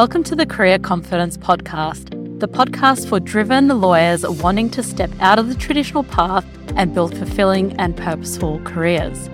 [0.00, 5.38] Welcome to the Career Confidence Podcast, the podcast for driven lawyers wanting to step out
[5.38, 9.28] of the traditional path and build fulfilling and purposeful careers.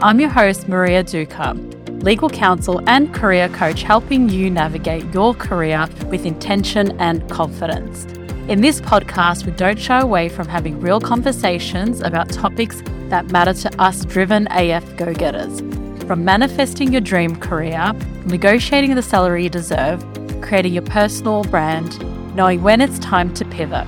[0.00, 5.88] I'm your host, Marija Duka, legal counsel and career coach, helping you navigate your career
[6.06, 8.04] with intention and confidence.
[8.48, 13.54] In this podcast, we don't shy away from having real conversations about topics that matter
[13.54, 15.62] to us driven AF go getters.
[16.08, 17.92] From manifesting your dream career,
[18.24, 20.02] negotiating the salary you deserve,
[20.40, 22.02] creating your personal brand,
[22.34, 23.86] knowing when it's time to pivot.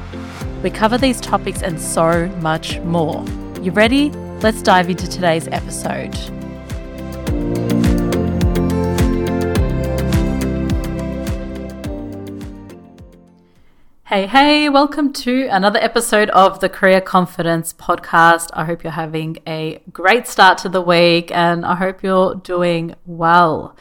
[0.63, 3.25] We cover these topics and so much more.
[3.63, 4.11] You ready?
[4.43, 6.15] Let's dive into today's episode.
[14.11, 18.51] Hey, hey, welcome to another episode of the Career Confidence Podcast.
[18.55, 22.97] I hope you're having a great start to the week and I hope you're doing
[23.07, 23.77] well.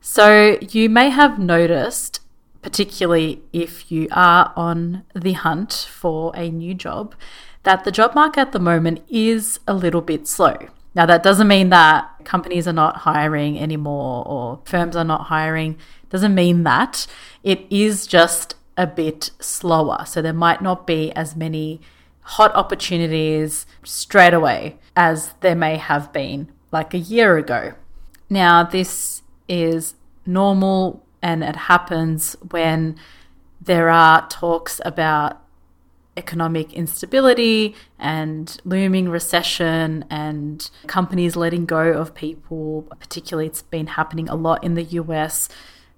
[0.00, 2.18] So, you may have noticed,
[2.60, 7.14] particularly if you are on the hunt for a new job,
[7.62, 10.56] that the job market at the moment is a little bit slow.
[10.92, 15.74] Now, that doesn't mean that companies are not hiring anymore or firms are not hiring.
[16.02, 17.06] It doesn't mean that.
[17.44, 20.04] It is just a bit slower.
[20.06, 21.80] So there might not be as many
[22.20, 27.74] hot opportunities straight away as there may have been like a year ago.
[28.28, 29.94] Now, this is
[30.26, 32.96] normal and it happens when
[33.60, 35.40] there are talks about
[36.16, 42.82] economic instability and looming recession and companies letting go of people.
[42.98, 45.48] Particularly, it's been happening a lot in the US.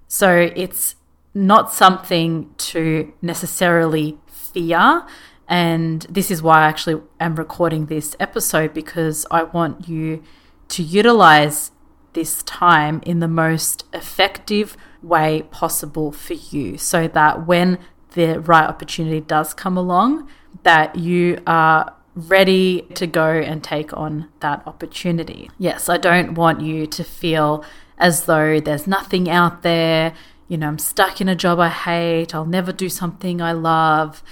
[0.09, 0.97] So it's
[1.39, 5.07] not something to necessarily fear.
[5.47, 10.23] And this is why I actually am recording this episode because I want you
[10.69, 11.71] to utilize
[12.13, 17.79] this time in the most effective way possible for you so that when
[18.13, 20.29] the right opportunity does come along
[20.65, 25.49] that you are ready to go and take on that opportunity.
[25.57, 27.65] Yes, I don't want you to feel
[27.97, 30.15] as though there's nothing out there,
[30.49, 34.23] you know, I'm stuck in a job I hate, I'll never do something I love.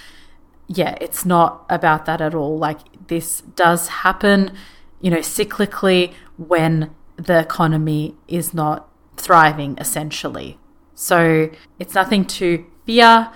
[0.67, 2.59] Yeah, it's not about that at all.
[2.59, 2.79] Like,
[3.09, 4.53] this does happen,
[5.01, 10.59] you know, cyclically when the economy is not thriving, essentially.
[10.95, 13.31] So, it's nothing to fear,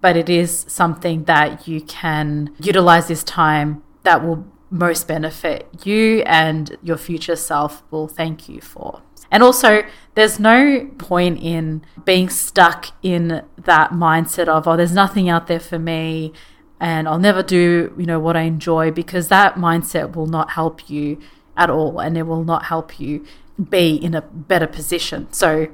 [0.00, 6.22] but it is something that you can utilize this time that will most benefit you
[6.26, 9.02] and your future self will thank you for.
[9.30, 9.82] And also,
[10.16, 15.60] there's no point in being stuck in that mindset of, oh, there's nothing out there
[15.60, 16.32] for me
[16.80, 20.88] and I'll never do, you know, what I enjoy because that mindset will not help
[20.88, 21.20] you
[21.54, 23.26] at all and it will not help you
[23.62, 25.30] be in a better position.
[25.34, 25.68] So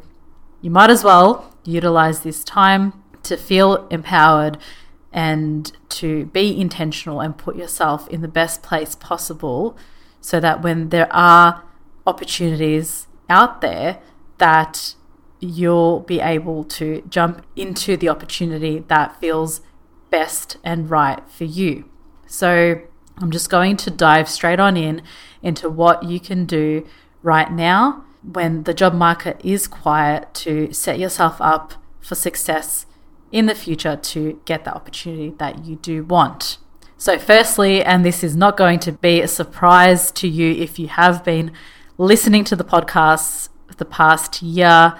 [0.60, 4.58] you might as well utilize this time to feel empowered
[5.12, 9.76] and to be intentional and put yourself in the best place possible
[10.20, 11.62] so that when there are
[12.08, 14.00] opportunities out there
[14.42, 14.96] that
[15.38, 19.60] you'll be able to jump into the opportunity that feels
[20.10, 21.88] best and right for you.
[22.26, 22.80] So,
[23.18, 25.02] I'm just going to dive straight on in
[25.42, 26.84] into what you can do
[27.22, 32.86] right now when the job market is quiet to set yourself up for success
[33.30, 36.58] in the future to get the opportunity that you do want.
[36.96, 40.88] So, firstly, and this is not going to be a surprise to you if you
[40.88, 41.52] have been
[41.96, 44.94] listening to the podcasts the past year,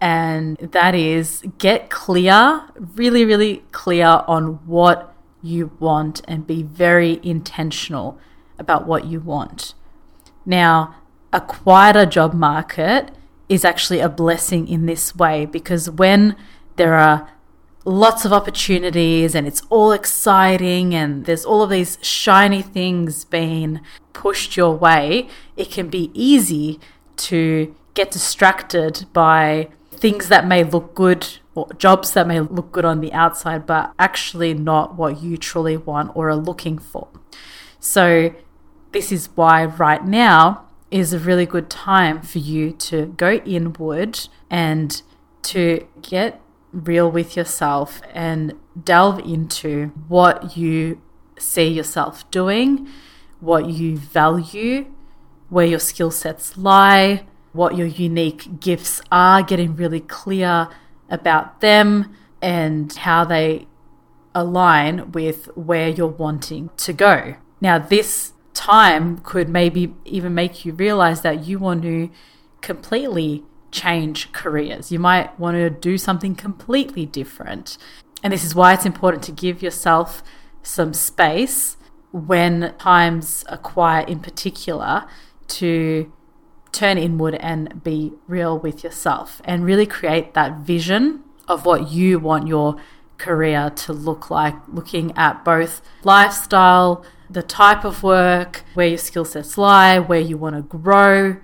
[0.00, 7.20] and that is get clear, really, really clear on what you want and be very
[7.22, 8.18] intentional
[8.58, 9.74] about what you want.
[10.44, 10.96] Now,
[11.32, 13.10] a quieter job market
[13.48, 16.36] is actually a blessing in this way because when
[16.76, 17.30] there are
[17.84, 23.80] lots of opportunities and it's all exciting and there's all of these shiny things being
[24.12, 26.80] pushed your way, it can be easy
[27.16, 32.84] to get distracted by things that may look good or jobs that may look good
[32.84, 37.08] on the outside, but actually not what you truly want or are looking for.
[37.80, 38.34] So,
[38.92, 44.28] this is why right now is a really good time for you to go inward
[44.50, 45.02] and
[45.42, 46.40] to get
[46.72, 48.52] real with yourself and
[48.82, 51.00] delve into what you
[51.38, 52.88] see yourself doing,
[53.40, 54.86] what you value,
[55.48, 57.24] where your skill sets lie,
[57.56, 60.68] what your unique gifts are, getting really clear
[61.08, 63.66] about them and how they
[64.34, 67.36] align with where you're wanting to go.
[67.60, 72.10] Now, this time could maybe even make you realize that you want to
[72.60, 74.92] completely change careers.
[74.92, 77.78] You might want to do something completely different.
[78.22, 80.22] And this is why it's important to give yourself
[80.62, 81.76] some space
[82.12, 85.06] when times are quiet, in particular,
[85.48, 86.12] to
[86.76, 92.18] turn inward and be real with yourself and really create that vision of what you
[92.18, 92.76] want your
[93.18, 99.24] career to look like, looking at both lifestyle, the type of work, where your skill
[99.24, 101.36] sets lie, where you want to grow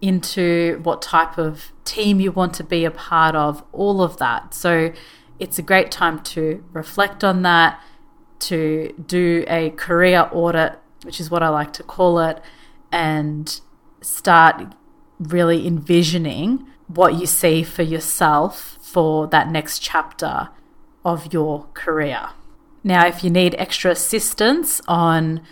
[0.00, 4.54] into, what type of team you want to be a part of, all of that.
[4.54, 4.92] So
[5.38, 7.80] it's a great time to reflect on that,
[8.40, 12.40] to do a career audit, which is what I like to call it,
[12.90, 13.60] and
[14.02, 14.74] start
[15.18, 20.50] really envisioning what you see for yourself for that next chapter
[21.04, 22.30] of your career.
[22.84, 25.42] Now, if you need extra assistance on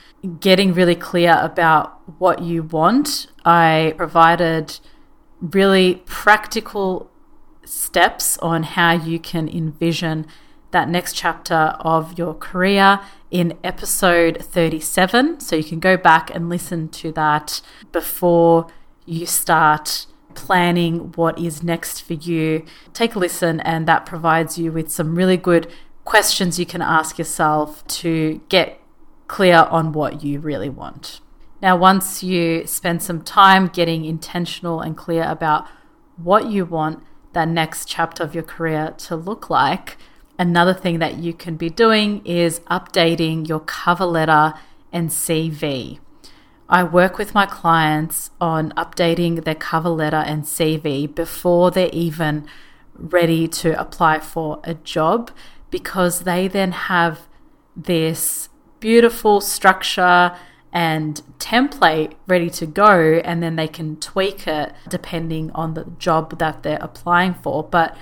[0.41, 4.81] getting really clear about what you want, I provided
[5.41, 7.11] really practical
[7.65, 10.27] steps on how you can envision
[10.71, 13.01] that next chapter of your career
[13.31, 15.41] in episode 37.
[15.41, 17.61] So you can go back and listen to that
[17.93, 18.69] before
[19.07, 22.65] you start planning what is next for you.
[22.93, 25.71] Take a listen, and that provides you with some really good
[26.05, 28.81] questions you can ask yourself to get
[29.27, 31.21] clear on what you really want.
[31.63, 35.69] Now, once you spend some time getting intentional and clear about
[36.17, 37.03] what you want
[37.33, 39.97] that next chapter of your career to look like,
[40.41, 44.55] another thing that you can be doing is updating your cover letter
[44.91, 46.01] and CV.
[46.67, 52.47] I work with my clients on updating their cover letter and CV before they're even
[52.95, 55.31] ready to apply for a job
[55.71, 57.29] because they then have
[57.77, 58.49] this
[58.81, 60.35] beautiful structure
[60.73, 66.39] and template ready to go and then they can tweak it depending on the job
[66.39, 67.97] that they're applying for but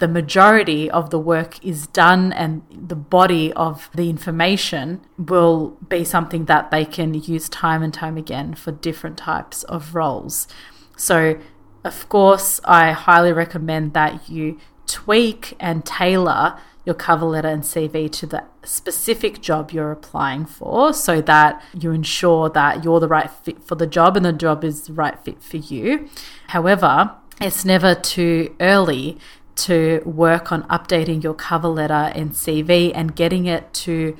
[0.00, 6.04] the majority of the work is done and the body of the information will be
[6.04, 10.48] something that they can use time and time again for different types of roles.
[10.96, 11.38] So,
[11.84, 18.10] of course, I highly recommend that you tweak and tailor your cover letter and CV
[18.10, 23.30] to the specific job you're applying for so that you ensure that you're the right
[23.30, 26.08] fit for the job and the job is the right fit for you.
[26.48, 29.18] However, it's never too early
[29.56, 34.16] to work on updating your cover letter and CV and getting it to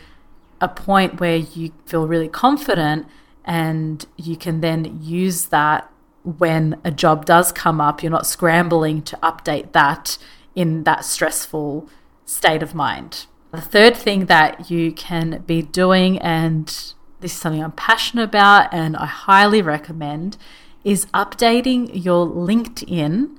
[0.60, 3.06] a point where you feel really confident
[3.44, 5.90] and you can then use that
[6.22, 8.02] when a job does come up.
[8.02, 10.18] You're not scrambling to update that
[10.54, 11.88] in that stressful
[12.24, 13.26] state of mind.
[13.52, 16.66] The third thing that you can be doing, and
[17.20, 20.36] this is something I'm passionate about and I highly recommend,
[20.84, 23.36] is updating your LinkedIn.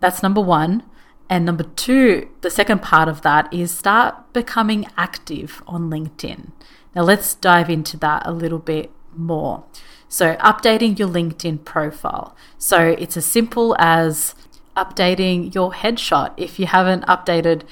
[0.00, 0.84] That's number one.
[1.32, 6.50] And number two, the second part of that is start becoming active on LinkedIn.
[6.94, 9.64] Now, let's dive into that a little bit more.
[10.10, 12.36] So, updating your LinkedIn profile.
[12.58, 14.34] So, it's as simple as
[14.76, 16.34] updating your headshot.
[16.36, 17.62] If you haven't updated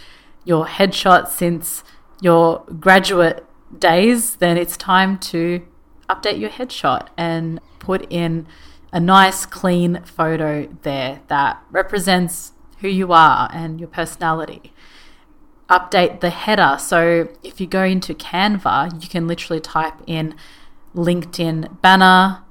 [0.46, 1.84] your headshot since
[2.22, 3.44] your graduate
[3.78, 5.60] days, then it's time to
[6.08, 8.46] update your headshot and put in
[8.90, 14.72] a nice, clean photo there that represents who you are and your personality.
[15.68, 16.76] Update the header.
[16.78, 20.34] So if you go into Canva, you can literally type in
[20.94, 22.42] LinkedIn banner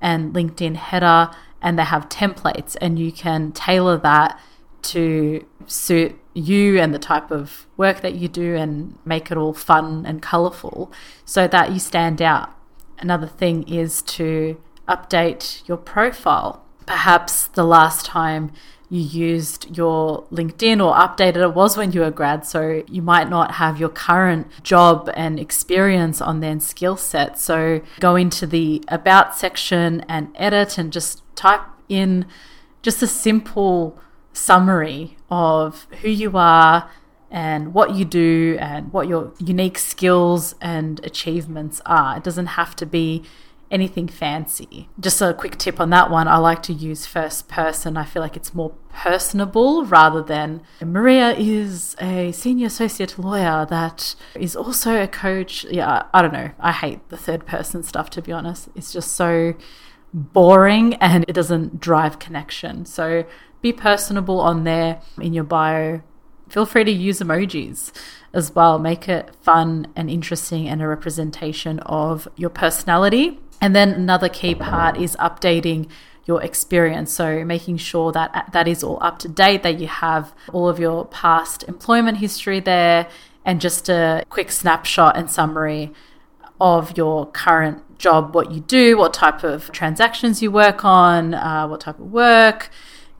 [0.00, 4.40] and LinkedIn header, and they have templates, and you can tailor that
[4.82, 9.52] to suit you and the type of work that you do and make it all
[9.52, 10.90] fun and colorful
[11.24, 12.50] so that you stand out.
[12.98, 16.64] Another thing is to update your profile.
[16.86, 18.50] Perhaps the last time
[18.92, 22.44] you used your LinkedIn or updated it was when you were grad.
[22.44, 27.38] So you might not have your current job and experience on and skill set.
[27.38, 32.26] So go into the about section and edit and just type in
[32.82, 33.98] just a simple
[34.34, 36.90] summary of who you are
[37.30, 42.18] and what you do and what your unique skills and achievements are.
[42.18, 43.24] It doesn't have to be
[43.72, 44.88] anything fancy.
[45.00, 47.96] Just a quick tip on that one I like to use first person.
[47.96, 54.14] I feel like it's more personable rather than Marija is a senior associate lawyer that
[54.34, 55.64] is also a coach.
[55.64, 56.50] Yeah, I don't know.
[56.60, 58.68] I hate the third person stuff to be honest.
[58.76, 59.54] It's just so
[60.12, 62.84] boring and it doesn't drive connection.
[62.84, 63.24] So
[63.62, 66.02] be personable on there in your bio.
[66.48, 67.92] Feel free to use emojis
[68.34, 68.78] as well.
[68.78, 74.56] Make it fun and interesting and a representation of your personality and then another key
[74.56, 75.88] part is updating
[76.26, 77.12] your experience.
[77.12, 80.80] So making sure that that is all up to date, that you have all of
[80.80, 83.08] your past employment history there,
[83.44, 85.92] and just a quick snapshot and summary
[86.60, 91.66] of your current job, what you do, what type of transactions you work on, uh,
[91.68, 92.68] what type of work,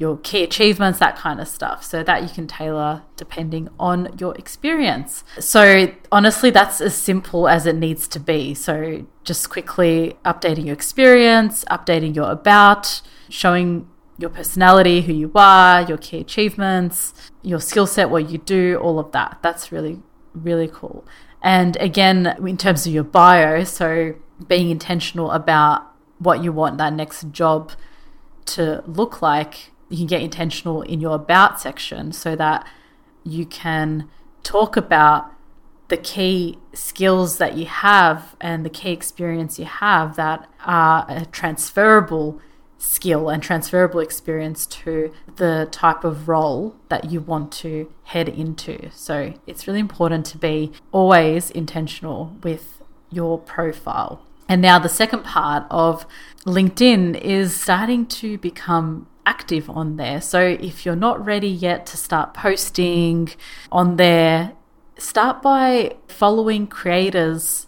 [0.03, 1.85] your key achievements, that kind of stuff.
[1.85, 5.23] So that you can tailor depending on your experience.
[5.39, 8.53] So honestly, that's as simple as it needs to be.
[8.53, 15.83] So just quickly updating your experience, updating your about, showing your personality, who you are,
[15.83, 19.39] your key achievements, your skill set, what you do, all of that.
[19.41, 20.03] That's really,
[20.35, 21.07] really cool.
[21.41, 24.17] And again, in terms of your bio, so
[24.49, 25.87] being intentional about
[26.19, 27.71] what you want that next job
[28.45, 32.67] to look like you can get intentional in your about section so that
[33.25, 34.09] you can
[34.43, 35.31] talk about
[35.89, 41.27] the key skills that you have and the key experience you have that are a
[41.27, 42.41] transferable
[42.79, 48.91] skill and transferable experience to the type of role that you want to head into.
[48.91, 54.27] So it's really important to be always intentional with your profile.
[54.49, 56.07] And now the second part of
[56.45, 60.21] LinkedIn is starting to become active on there.
[60.21, 63.31] So if you're not ready yet to start posting
[63.71, 64.53] on there,
[64.99, 67.67] start by following creators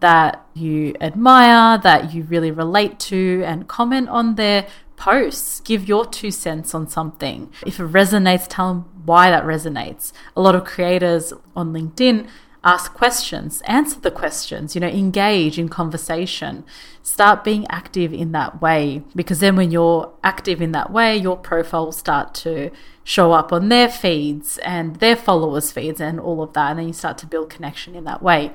[0.00, 5.60] that you admire, that you really relate to, and comment on their posts.
[5.60, 7.50] Give your two cents on something.
[7.66, 10.12] If it resonates, tell them why that resonates.
[10.34, 12.28] A lot of creators on LinkedIn
[12.66, 16.64] ask questions, answer the questions, you know, engage in conversation.
[17.00, 21.36] Start being active in that way because then when you're active in that way, your
[21.36, 22.70] profile will start to
[23.04, 26.70] show up on their feeds and their followers' feeds and all of that.
[26.70, 28.52] And then you start to build connection in that way.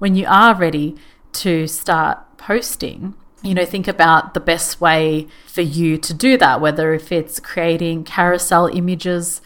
[0.00, 0.96] When you are ready
[1.34, 6.60] to start posting, you know, think about the best way for you to do that,
[6.60, 9.40] whether if it's creating carousel images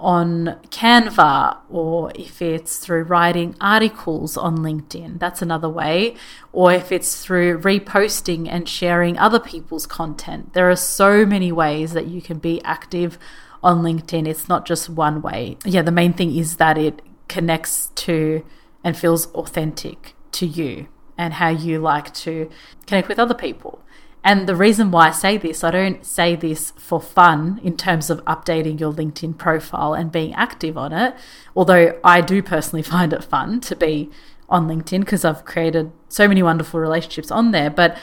[0.00, 6.16] on Canva or if it's through writing articles on LinkedIn, that's another way,
[6.52, 10.54] or if it's through reposting and sharing other people's content.
[10.54, 13.18] There are so many ways that you can be active
[13.62, 14.26] on LinkedIn.
[14.26, 15.58] It's not just one way.
[15.64, 18.44] Yeah, the main thing is that it connects to
[18.82, 20.88] and feels authentic to you
[21.18, 22.48] and how you like to
[22.86, 23.82] connect with other people.
[24.22, 28.10] And the reason why I say this, I don't say this for fun in terms
[28.10, 31.14] of updating your LinkedIn profile and being active on it,
[31.56, 34.10] although I do personally find it fun to be
[34.48, 37.70] on LinkedIn because I've created so many wonderful relationships on there.
[37.70, 37.96] But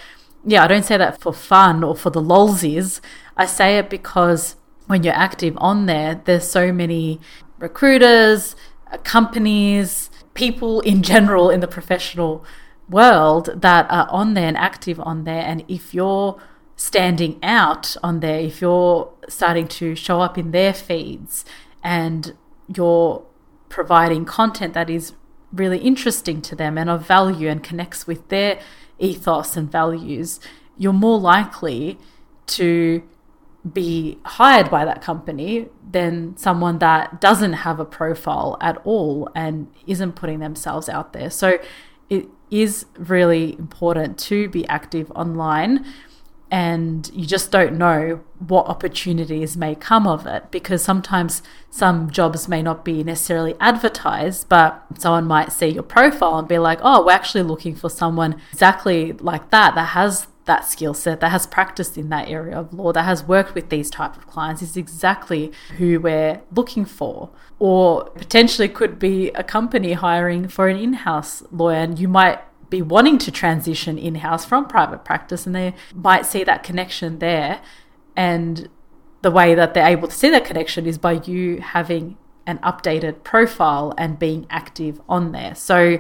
[0.44, 3.02] yeah, I don't say that for fun or for the lolsies.
[3.36, 4.56] I say it because
[4.88, 7.20] when you're active on there, there's so many
[7.60, 8.56] recruiters,
[8.92, 12.46] uh, companies, people in general in the professional
[12.90, 15.42] world that are on there and active on there.
[15.42, 16.40] And if you're
[16.76, 21.44] standing out on there, if you're starting to show up in their feeds
[21.84, 22.36] and
[22.74, 23.26] you're
[23.70, 25.14] providing content that is
[25.52, 28.60] really interesting to them and of value and connects with their
[29.00, 30.40] ethos and values,
[30.78, 31.98] you're more likely
[32.46, 33.04] to
[33.74, 39.68] be hired by that company than someone that doesn't have a profile at all and
[39.86, 41.30] isn't putting themselves out there.
[41.30, 41.58] So
[42.10, 45.86] it is really important to be active online
[46.50, 52.48] and you just don't know what opportunities may come of it because sometimes some jobs
[52.48, 57.06] may not be necessarily advertised, but someone might see your profile and be like, oh,
[57.06, 61.46] we're actually looking for someone exactly like that, that has that skill set, that has
[61.46, 64.76] practiced in that area of law, that has worked with these type of clients is
[64.76, 67.30] exactly who we're looking for.
[67.60, 72.40] Or potentially could be a company hiring for an in-house lawyer and you might
[72.70, 77.62] be wanting to transition in-house from private practice and they might see that connection there
[78.16, 78.70] and
[79.22, 83.24] the way that they're able to see that connection is by you having an updated
[83.24, 85.54] profile and being active on there.
[85.56, 86.00] So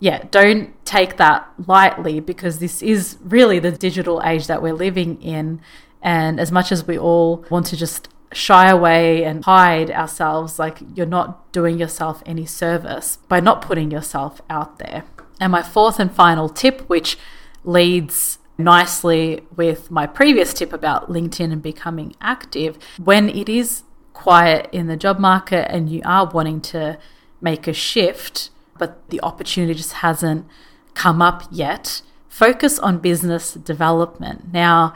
[0.00, 5.20] yeah, don't take that lightly because this is really the digital age that we're living
[5.20, 5.60] in.
[6.02, 10.78] And as much as we all want to just shy away and hide ourselves, like
[10.94, 15.04] you're not doing yourself any service by not putting yourself out there.
[15.40, 17.18] And my fourth and final tip, which
[17.64, 24.68] leads nicely with my previous tip about LinkedIn and becoming active, when it is quiet
[24.72, 26.98] in the job market and you are wanting to
[27.40, 30.46] make a shift, but the opportunity just hasn't
[30.94, 34.52] come up yet, focus on business development.
[34.52, 34.94] Now,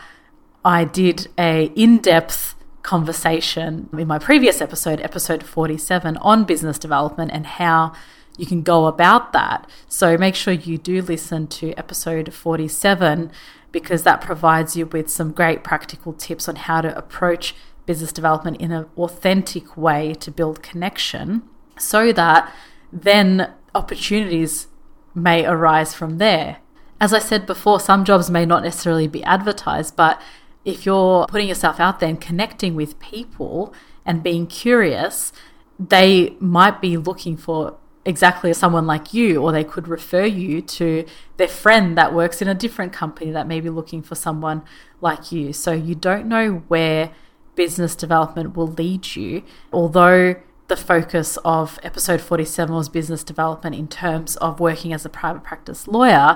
[0.64, 7.46] I did a in-depth conversation in my previous episode, episode 47, on business development and
[7.46, 7.92] how
[8.36, 9.68] you can go about that.
[9.88, 13.30] So make sure you do listen to episode 47
[13.70, 17.54] because that provides you with some great practical tips on how to approach
[17.86, 21.42] business development in an authentic way to build connection
[21.78, 22.52] so that
[22.92, 24.68] then opportunities
[25.14, 26.58] may arise from there.
[27.00, 30.20] As I said before, some jobs may not necessarily be advertised, but
[30.64, 33.74] if you're putting yourself out there and connecting with people
[34.06, 35.32] and being curious,
[35.78, 41.04] they might be looking for exactly someone like you, or they could refer you to
[41.36, 44.62] their friend that works in a different company that may be looking for someone
[45.00, 45.52] like you.
[45.52, 47.12] So you don't know where
[47.54, 50.36] business development will lead you, although
[50.72, 55.44] the focus of episode 47 was business development in terms of working as a private
[55.44, 56.34] practice lawyer,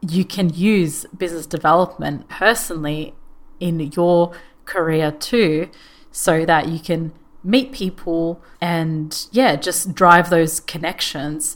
[0.00, 3.14] you can use business development personally
[3.60, 4.32] in your
[4.64, 5.68] career too,
[6.10, 7.12] so that you can
[7.44, 11.54] meet people and, yeah, just drive those connections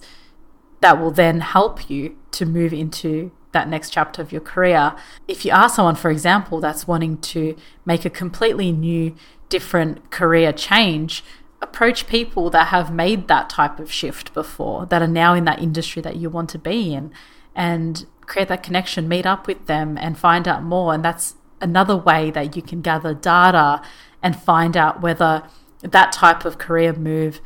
[0.83, 4.95] that will then help you to move into that next chapter of your career.
[5.27, 9.15] If you are someone, for example, that's wanting to make a completely new,
[9.49, 11.25] different career change,
[11.63, 15.61] approach people that have made that type of shift before, that are now in that
[15.61, 17.13] industry that you want to be in,
[17.55, 20.95] and create that connection, meet up with them, and find out more.
[20.95, 23.83] And that's another way that you can gather data
[24.23, 25.43] and find out whether
[25.83, 27.41] that type of career move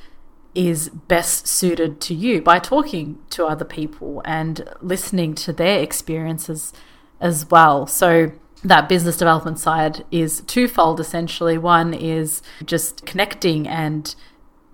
[0.55, 6.73] is best suited to you by talking to other people and listening to their experiences
[7.21, 7.87] as well.
[7.87, 8.33] So,
[8.65, 11.59] that business development side is twofold essentially.
[11.59, 14.15] One is just connecting and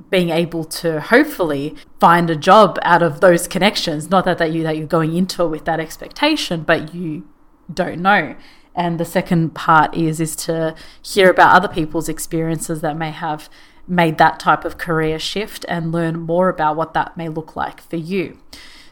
[0.09, 4.09] being able to hopefully find a job out of those connections.
[4.09, 7.29] Not that, that you that you're going into it with that expectation, but you
[7.73, 8.37] don't know
[8.75, 13.51] and the second part is is to hear about other people's experiences that may have
[13.87, 17.81] made that type of career shift and learn more about what that may look like
[17.81, 18.39] for you.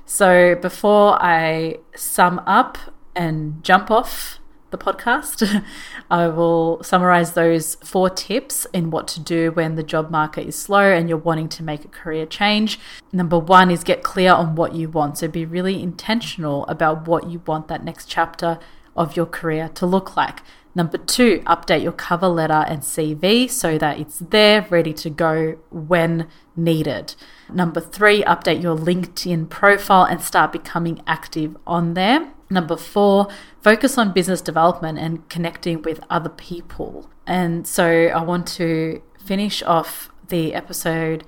[0.05, 2.79] So before I sum up
[3.15, 4.41] and jump off
[4.71, 5.65] the podcast,
[6.11, 10.57] I will summarize those four tips in what to do when the job market is
[10.57, 12.79] slow and you're wanting to make a career change.
[13.13, 15.19] Number one is get clear on what you want.
[15.19, 18.59] So be really intentional about what you want that next chapter
[18.97, 20.41] of your career to look like.
[20.75, 25.59] Number two, update your cover letter and CV so that it's there, ready to go
[25.71, 27.15] when needed.
[27.53, 32.33] Number three, update your LinkedIn profile and start becoming active on there.
[32.51, 33.29] Number four,
[33.61, 37.11] focus on business development and connecting with other people.
[37.27, 41.25] And so I want to finish off the episode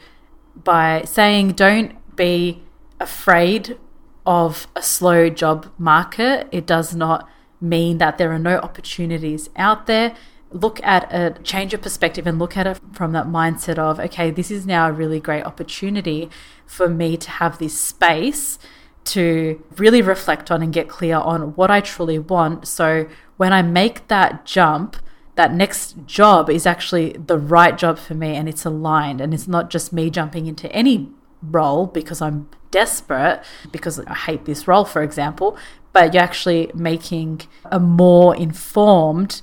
[0.54, 2.62] by saying don't be
[2.98, 3.78] afraid
[4.24, 6.48] of a slow job market.
[6.52, 7.28] It does not
[7.60, 10.14] mean that there are no opportunities out there.
[10.50, 14.30] Look at it, change your perspective, and look at it from that mindset of, okay,
[14.30, 16.28] this is now a really great opportunity
[16.66, 18.58] for me to have this space
[19.04, 22.68] to really reflect on and get clear on what I truly want.
[22.68, 24.96] So when I make that jump,
[25.36, 29.48] that next job is actually the right job for me and it's aligned and it's
[29.48, 31.10] not just me jumping into any
[31.42, 35.56] role because I'm desperate because I hate this role, for example,
[35.92, 39.42] but you're actually making a more informed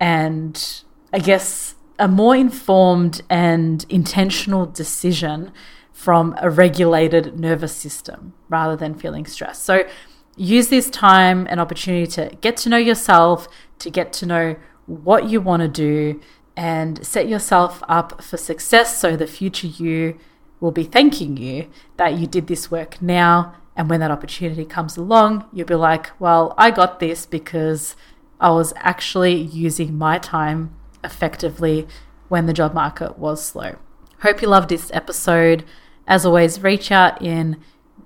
[0.00, 5.52] and I guess a more informed and intentional decision
[5.96, 9.64] from a regulated nervous system rather than feeling stressed.
[9.64, 9.88] So
[10.36, 15.30] use this time and opportunity to get to know yourself, to get to know what
[15.30, 16.20] you want to do,
[16.54, 20.18] and set yourself up for success so the future you
[20.60, 24.98] will be thanking you that you did this work now and when that opportunity comes
[24.98, 27.96] along, you'll be like, well, I got this because
[28.38, 31.88] I was actually using my time effectively
[32.28, 33.76] when the job market was slow.
[34.20, 35.64] Hope you loved this episode.
[36.06, 37.56] As always, reach out in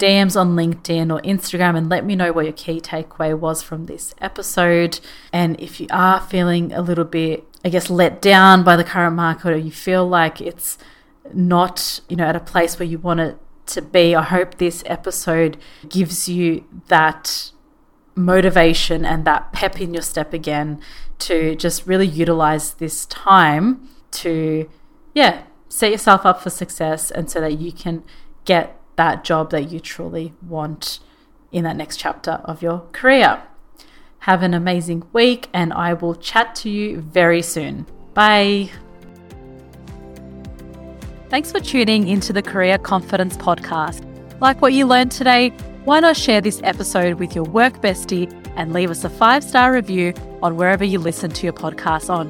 [0.01, 3.85] DMs on LinkedIn or Instagram and let me know what your key takeaway was from
[3.85, 4.99] this episode.
[5.33, 9.15] And if you are feeling a little bit, I guess, let down by the current
[9.15, 10.79] market or you feel like it's
[11.35, 14.15] not, you know, at a place where you want it to be.
[14.15, 15.59] I hope this episode
[15.89, 17.51] gives you that
[18.15, 20.81] motivation and that pep in your step again
[21.19, 24.69] to just really utilize this time to,
[25.15, 28.03] yeah, set yourself up for success and so that you can
[28.45, 30.99] get that job that you truly want
[31.53, 33.43] in that next chapter of your career.
[34.25, 37.87] Have an amazing week, and I will chat to you very soon.
[38.13, 38.71] Bye.
[41.31, 44.05] Thanks for tuning into the Career Confidence Podcast.
[44.41, 45.51] Like what you learned today,
[45.85, 49.73] why not share this episode with your work bestie and leave us a five star
[49.73, 52.29] review on wherever you listen to your podcast on?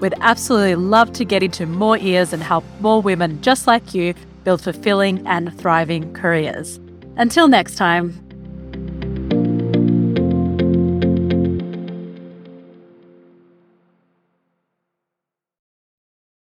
[0.00, 4.14] We'd absolutely love to get into more ears and help more women just like you
[4.44, 6.78] build fulfilling and thriving careers.
[7.16, 8.23] Until next time.